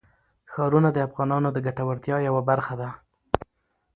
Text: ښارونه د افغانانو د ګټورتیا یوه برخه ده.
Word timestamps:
ښارونه 0.51 0.89
د 0.93 0.97
افغانانو 1.07 1.49
د 1.53 1.57
ګټورتیا 1.65 2.17
یوه 2.27 2.41
برخه 2.49 2.73
ده. 2.81 2.89